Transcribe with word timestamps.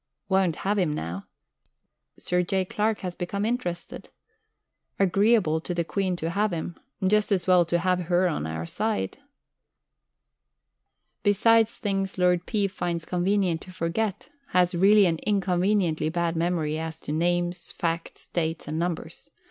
Won't 0.29 0.55
have 0.65 0.79
him 0.79 0.91
now. 0.91 1.27
Sir 2.17 2.41
J. 2.41 2.65
Clark 2.65 3.01
has 3.01 3.13
become 3.13 3.45
interested. 3.45 4.09
Agreeable 4.97 5.59
to 5.59 5.75
the 5.75 5.83
Queen 5.83 6.15
to 6.15 6.31
have 6.31 6.51
him 6.51 6.75
just 7.05 7.31
as 7.31 7.45
well 7.45 7.65
to 7.65 7.77
have 7.77 7.99
Her 7.99 8.27
on 8.27 8.47
our 8.47 8.65
side.... 8.65 9.19
Besides 11.21 11.77
things 11.77 12.17
Ld. 12.17 12.47
P. 12.47 12.67
finds 12.67 13.05
convenient 13.05 13.61
to 13.61 13.71
forget, 13.71 14.29
has 14.47 14.73
really 14.73 15.05
an 15.05 15.17
inconveniently 15.19 16.09
bad 16.09 16.35
memory 16.35 16.79
as 16.79 16.99
to 17.01 17.11
names, 17.11 17.71
facts, 17.71 18.27
dates, 18.27 18.67
and 18.67 18.79
numbers. 18.79 19.29